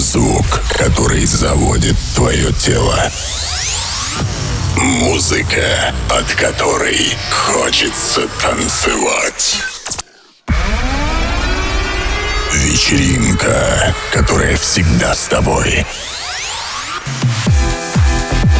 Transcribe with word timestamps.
Звук, 0.00 0.44
который 0.76 1.24
заводит 1.24 1.96
твое 2.14 2.52
тело. 2.52 2.98
Музыка, 4.76 5.94
от 6.10 6.34
которой 6.34 7.16
хочется 7.30 8.28
танцевать. 8.42 9.62
Вечеринка, 12.52 13.94
которая 14.12 14.56
всегда 14.56 15.14
с 15.14 15.28
тобой. 15.28 15.86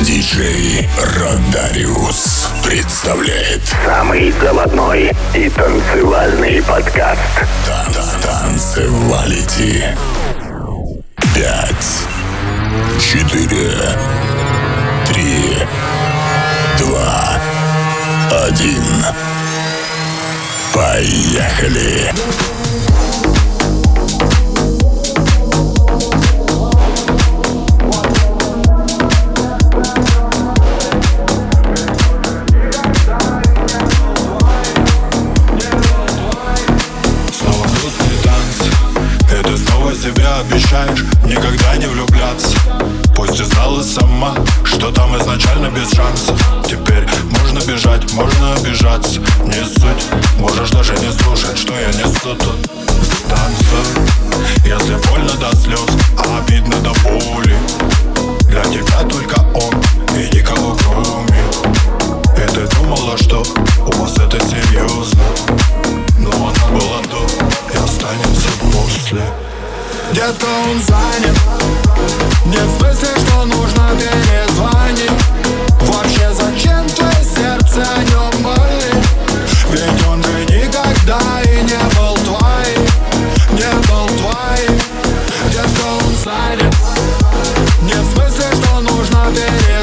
Диджей 0.00 0.88
Родариус 0.96 2.48
представляет 2.64 3.62
самый 3.84 4.32
заводной 4.40 5.12
и 5.34 5.50
танцевальный 5.50 6.62
подкаст. 6.62 7.20
Танцевалити. 8.22 9.84
Пять, 11.36 12.06
четыре, 12.98 13.70
три, 15.06 15.58
два, 16.78 17.38
один. 18.46 18.82
Поехали! 20.74 22.55
Обещаешь 40.10 41.04
никогда 41.24 41.76
не 41.76 41.86
влюбляться. 41.86 42.56
Пусть 43.14 43.38
ты 43.38 43.44
знала 43.44 43.82
сама, 43.82 44.34
что 44.64 44.92
там 44.92 45.16
изначально 45.18 45.68
без 45.68 45.90
шанса. 45.90 46.32
Теперь 46.64 47.06
можно 47.30 47.60
бежать, 47.66 48.12
можно 48.12 48.54
обижаться. 48.54 49.20
Не 49.44 49.64
суть, 49.64 50.04
можешь 50.38 50.70
даже 50.70 50.92
не 50.98 51.12
слушать, 51.12 51.58
что 51.58 51.74
я 51.74 51.88
несу 51.88 52.34
тут. 52.36 52.70
Танцуй, 53.28 54.04
если 54.64 54.94
больно 55.08 55.32
до 55.40 55.56
слез, 55.56 55.86
а 56.18 56.38
обидно 56.38 56.76
до 56.76 56.92
боли. 57.02 57.56
Для 58.48 58.62
тебя 58.64 59.02
только 59.08 59.40
он 59.54 59.74
и 60.16 60.36
никого 60.36 60.76
кроме. 60.76 61.42
И 62.36 62.48
ты 62.52 62.76
думала, 62.76 63.16
что 63.18 63.42
у 63.86 63.92
вас 63.92 64.16
это 64.18 64.38
серьезно. 64.46 65.22
Но 66.18 66.30
она 66.30 66.78
была 66.78 67.02
до 67.10 67.26
и 67.72 67.76
останется 67.76 68.48
после 68.72 69.22
Детка, 70.12 70.46
он 70.70 70.80
занят. 70.82 71.36
Не 72.46 72.56
в 72.56 72.78
смысле, 72.78 73.08
что 73.18 73.44
нужно 73.44 73.90
перезвонить. 73.98 75.10
Вообще 75.80 76.30
зачем 76.32 76.86
твое 76.90 77.24
сердце 77.24 77.86
о 77.94 78.02
нем 78.04 78.42
болит? 78.42 78.96
Ведь 79.70 80.06
он 80.06 80.22
же 80.22 80.44
никогда 80.44 81.20
и 81.42 81.62
не 81.62 81.82
был 81.96 82.14
твоим. 82.24 82.82
Не 83.52 83.72
был 83.88 84.06
твоим. 84.18 84.80
Детка, 85.50 85.86
он 86.00 86.14
занят. 86.24 86.74
Не 87.82 87.94
в 87.94 88.12
смысле, 88.14 88.46
что 88.52 88.80
нужно 88.80 89.26
перезвонить 89.34 89.75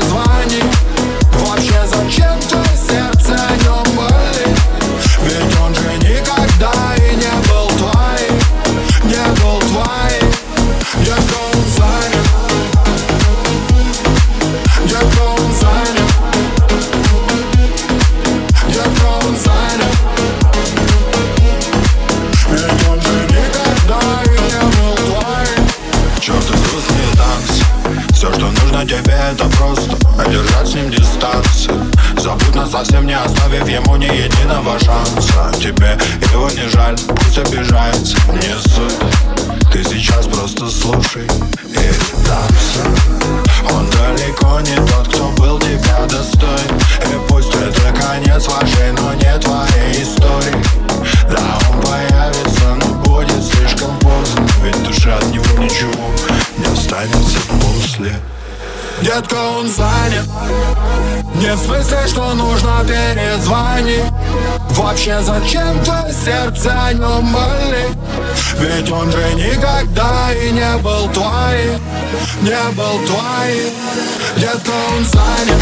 Вообще 65.13 65.31
зачем 65.31 65.83
твое 65.83 66.11
сердце 66.11 66.73
о 66.87 66.93
нем 66.93 67.31
болит? 67.31 67.95
Ведь 68.57 68.91
он 68.91 69.11
же 69.11 69.23
никогда 69.35 70.33
и 70.33 70.49
не 70.49 70.77
был 70.77 71.07
твоим 71.09 71.79
Не 72.41 72.71
был 72.71 73.05
твоим 73.05 73.73
Детка, 74.37 74.71
он 74.97 75.05
занят. 75.05 75.61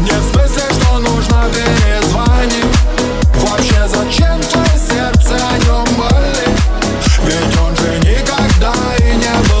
Не 0.00 0.10
в 0.10 0.32
смысле, 0.32 0.62
что 0.72 0.98
нужно 0.98 1.44
перезвонить. 1.52 2.64
Вообще 3.36 3.86
зачем 3.86 4.40
твое 4.40 4.78
сердце 4.88 5.36
о 5.36 5.58
нем 5.58 5.86
болит? 5.96 6.48
Ведь 7.24 7.58
он 7.60 7.76
же 7.76 7.98
никогда 8.00 8.74
и 8.98 9.14
не 9.14 9.48
был 9.48 9.51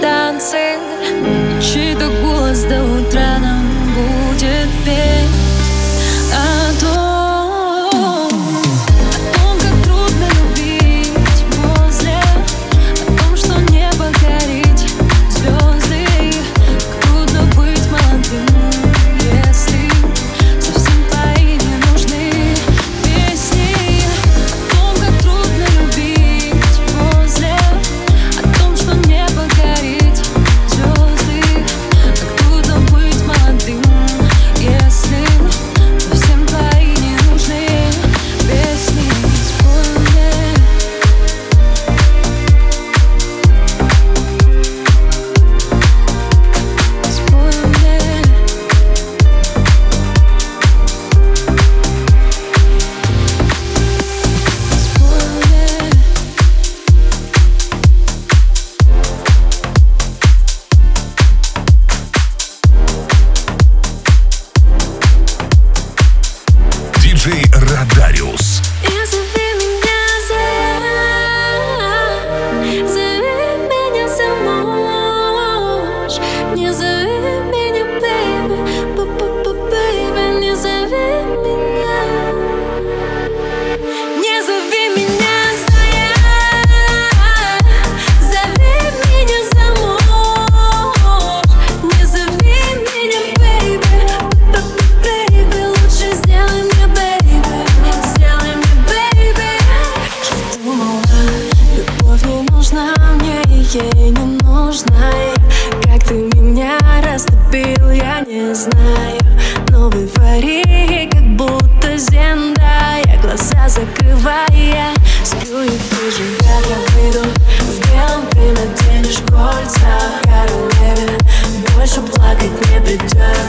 танцы 0.00 0.78
чей-то 1.60 2.08
голос 2.22 2.62
до 2.62 2.82
утра 2.82 3.38
нам 3.38 3.64
будет 3.94 4.68
петь 4.84 5.40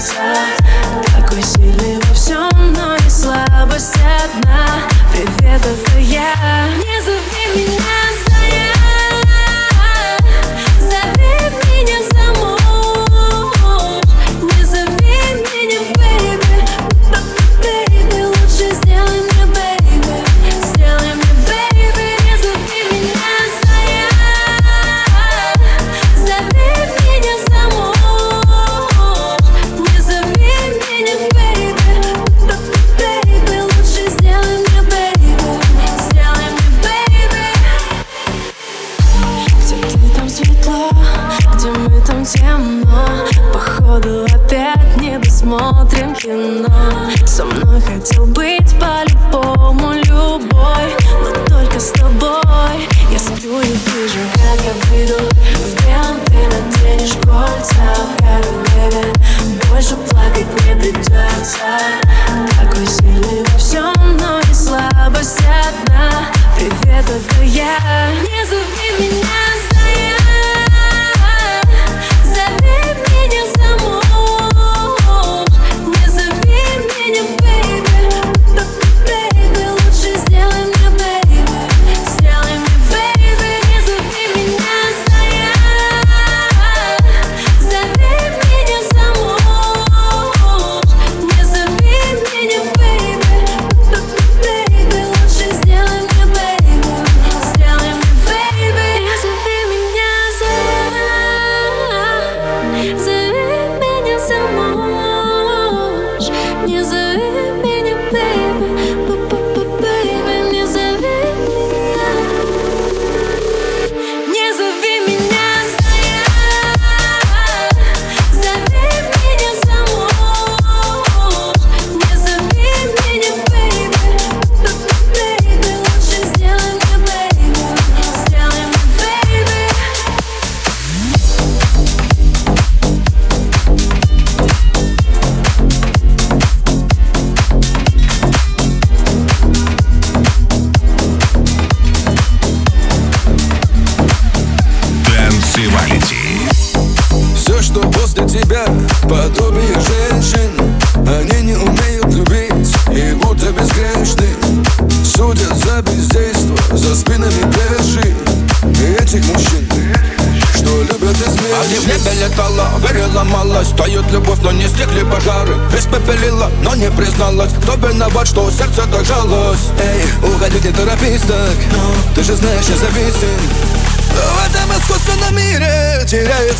inside 0.01 0.61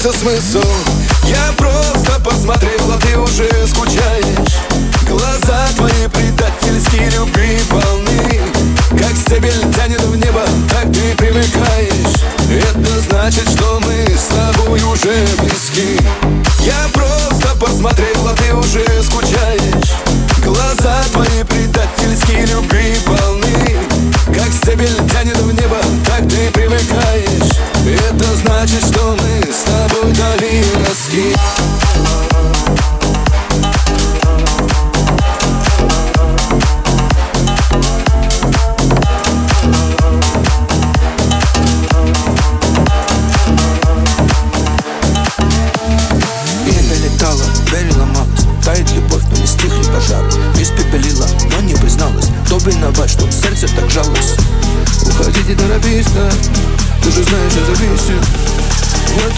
теряется 0.02 0.12
смысл. 0.12 0.91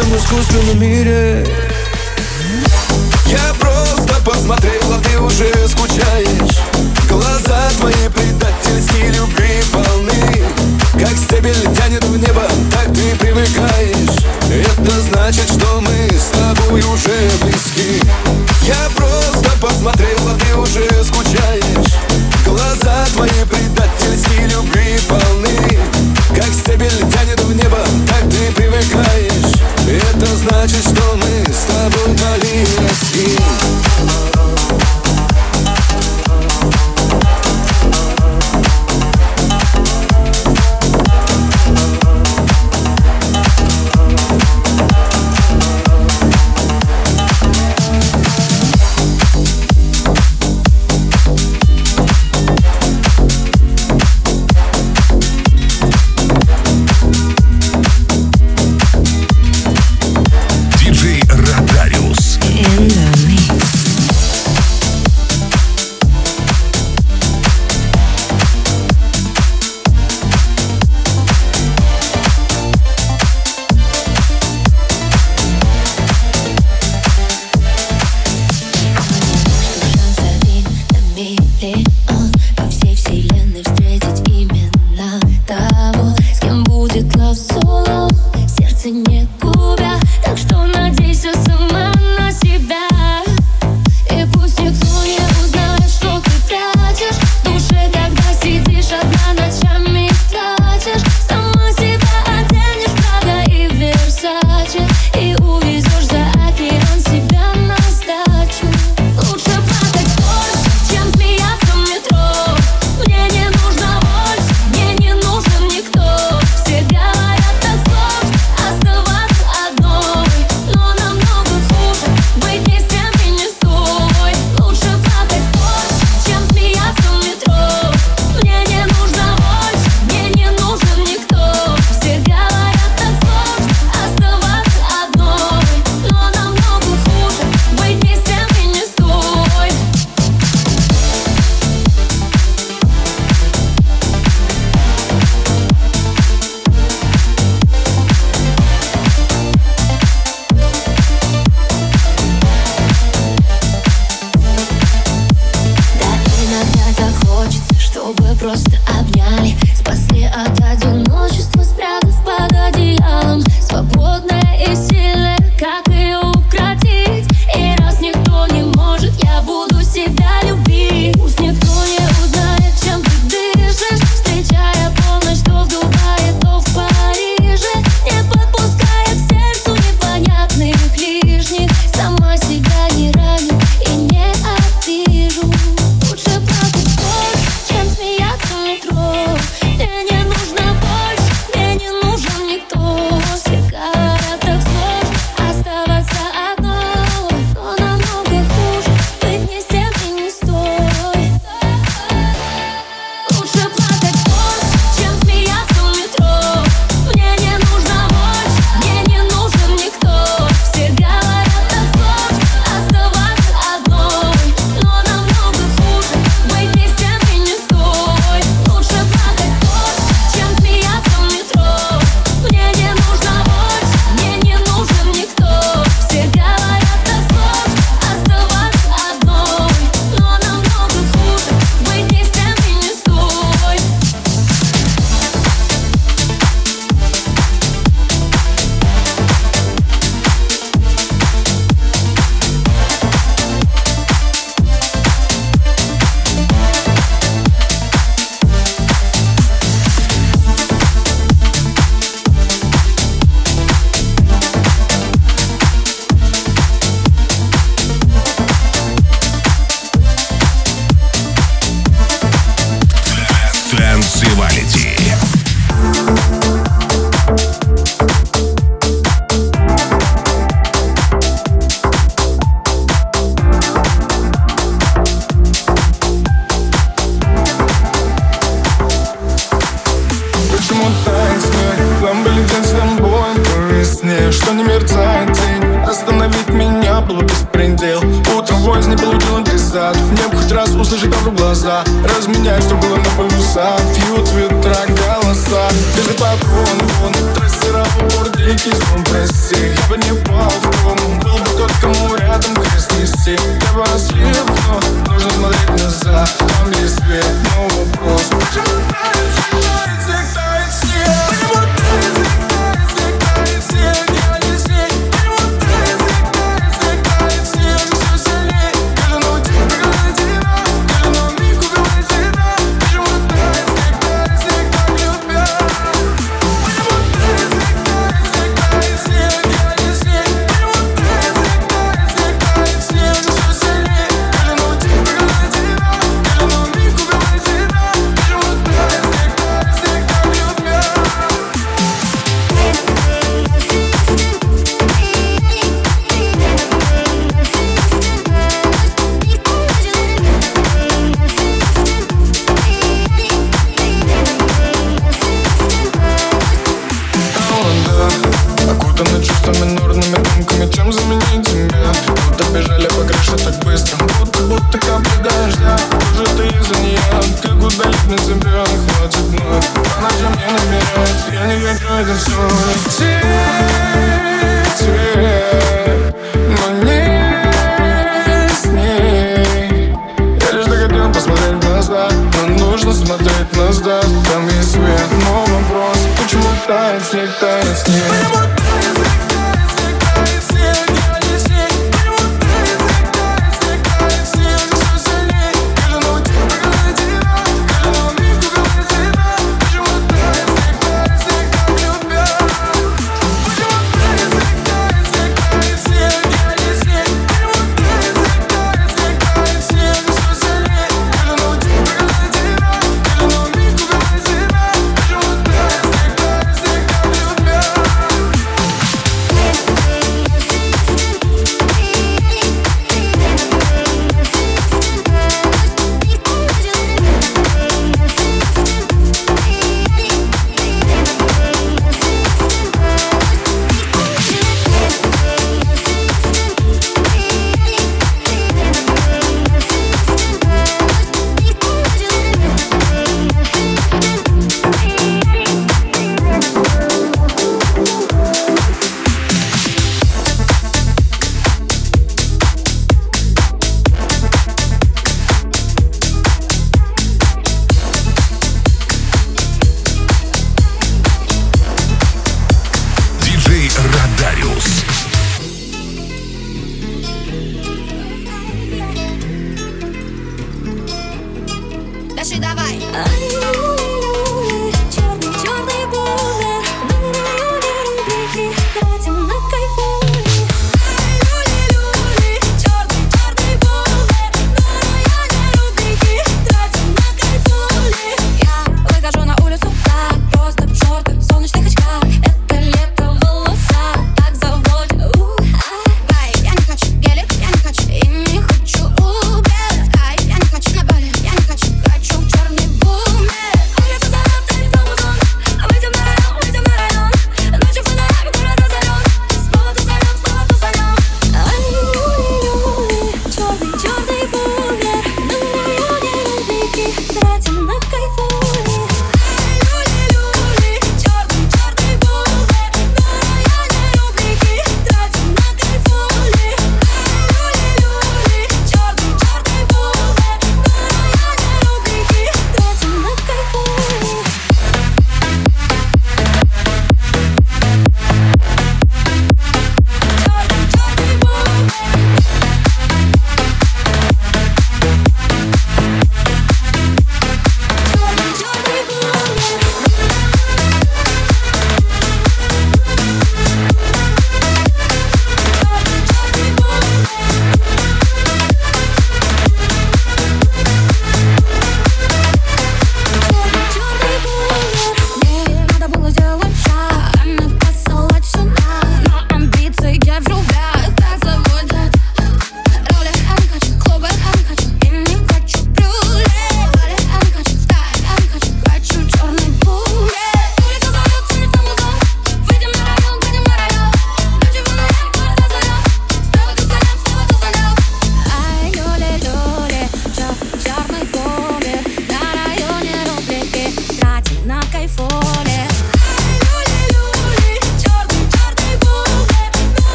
этом 0.00 0.16
искусственном 0.16 0.80
мире. 0.80 1.46
Я 3.26 3.54
просто 3.58 4.14
посмотрел, 4.24 4.94
а 4.94 5.00
ты 5.00 5.18
уже 5.18 5.52
скучаешь. 5.68 6.58
Глаза 7.08 7.68
твои 7.78 8.08
предательские 8.14 9.10
любви 9.10 9.62
полны. 9.72 10.42
Как 10.92 11.16
стебель 11.16 11.76
тянет 11.76 12.04
в 12.04 12.16
небо, 12.16 12.42
так 12.72 12.86
ты 12.94 13.14
привыкаешь. 13.16 14.16
Это 14.50 15.00
значит, 15.02 15.44
что 15.44 15.59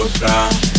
voltar. 0.00 0.69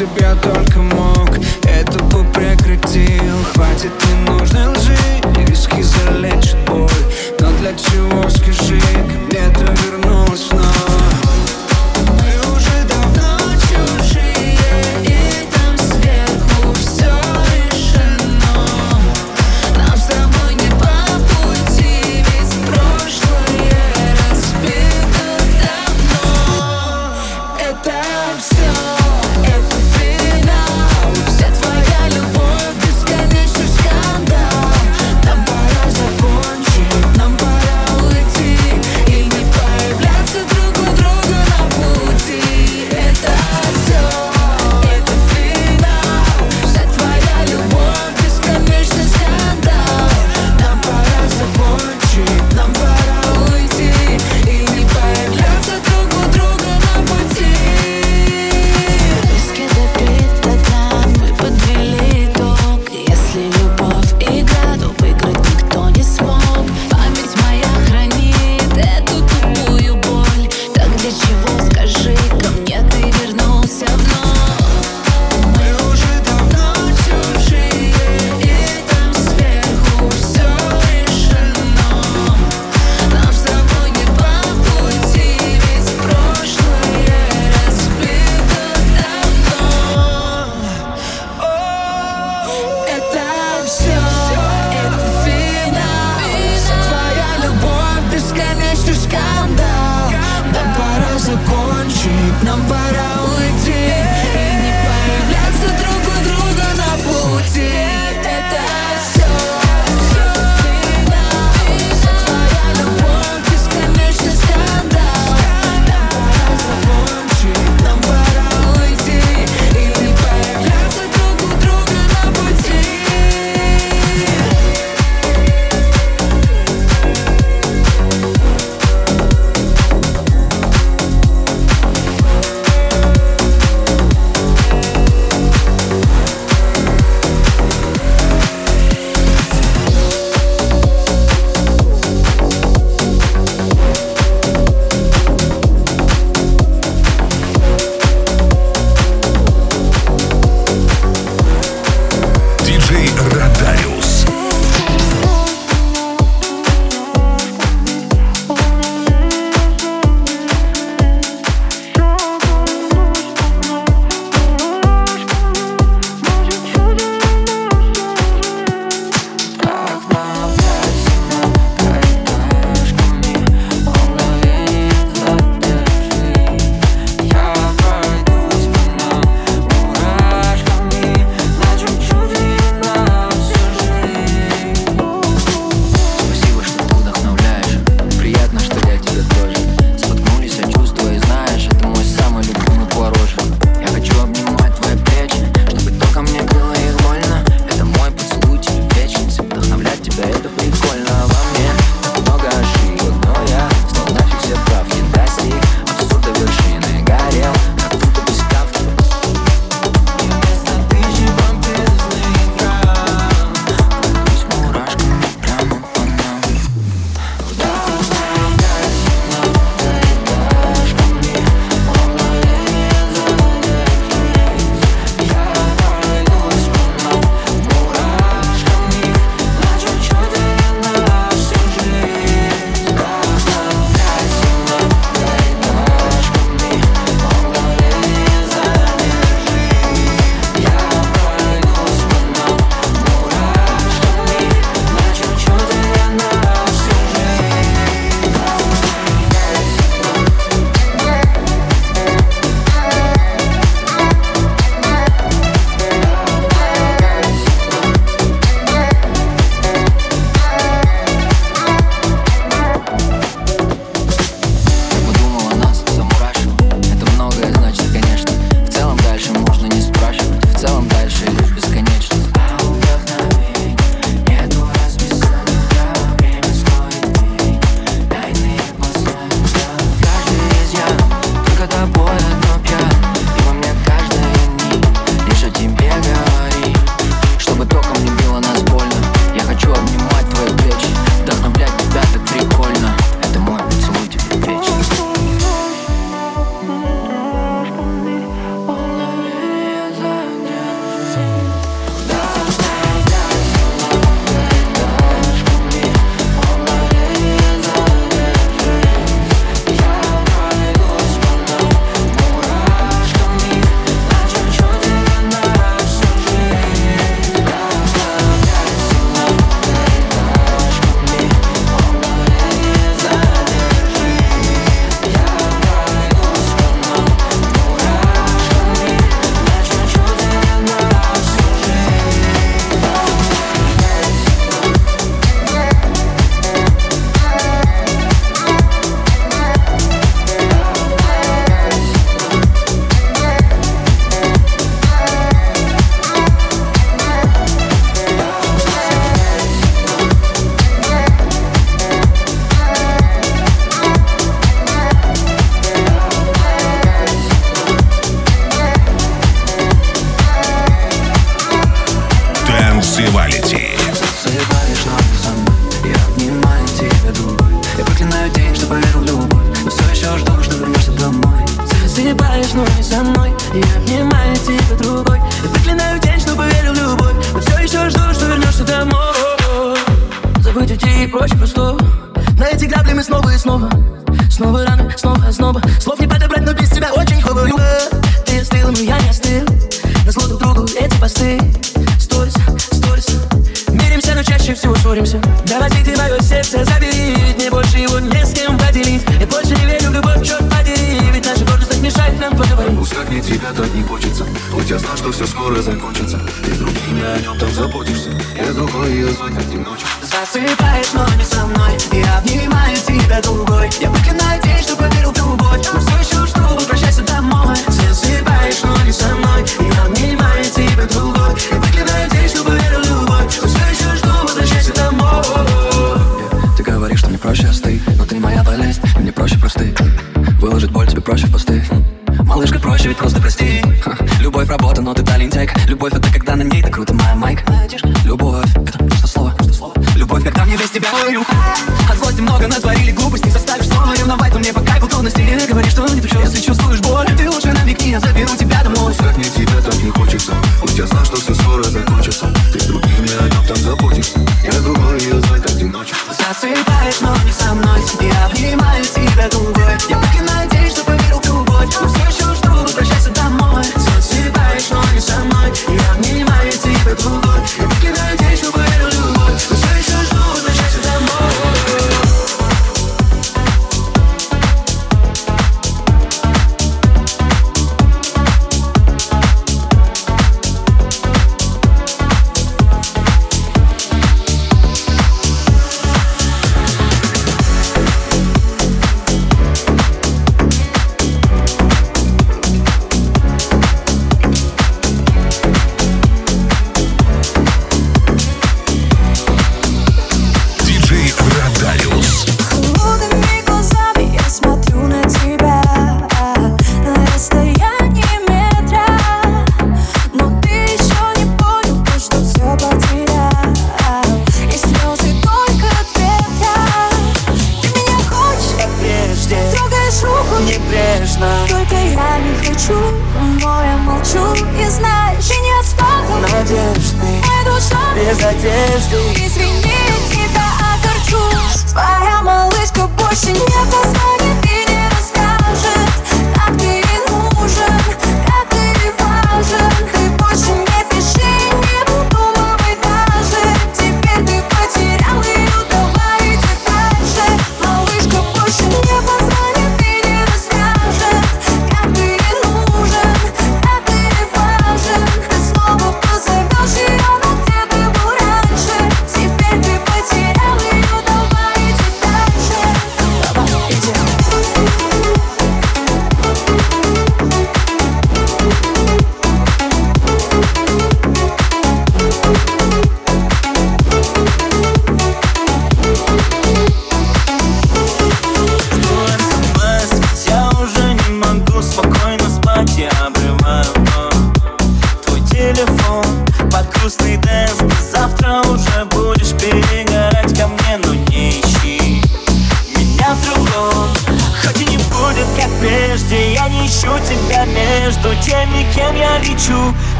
Мотив 0.00 0.10
Если 0.10 0.14
б 0.14 0.20
я 0.20 0.34
только 0.34 0.80
мог, 0.80 0.99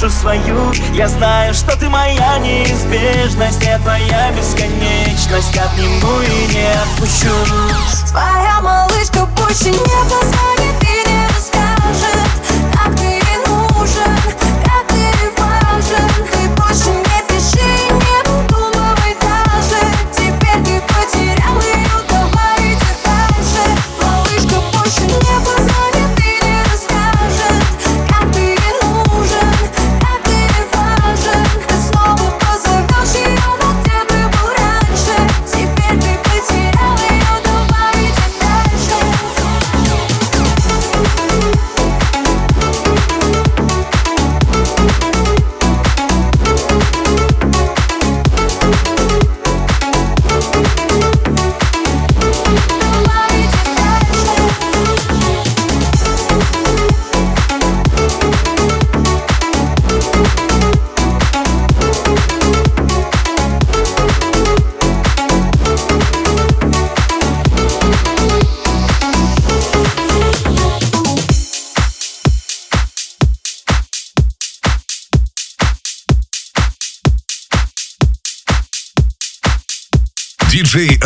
душу 0.00 0.10
свою. 0.10 0.72
Я 0.94 1.08
знаю, 1.08 1.54
что 1.54 1.76
ты 1.76 1.88
моя 1.88 2.38
неизбежность 2.38 3.64
Не 3.64 3.78
твоя 3.78 4.32
бесконечность. 4.32 5.56
Обниму 5.56 6.20
и 6.20 6.54
не 6.54 6.72
отпущу. 6.72 7.34
Твоя 8.08 8.60
малышка 8.60 9.26
больше 9.26 9.70
не 9.70 9.78
позвонит 9.78 10.87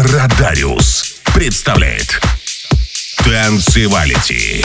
Радариус 0.04 1.20
представляет 1.32 2.20
Танцевалити. 3.18 4.64